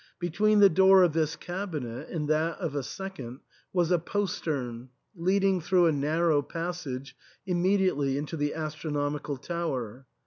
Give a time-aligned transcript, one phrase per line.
[0.17, 5.61] Between the door of this cabinet and that of a second was a postern, leading
[5.61, 10.07] through a narrow passage immediately into the astro nomical tower.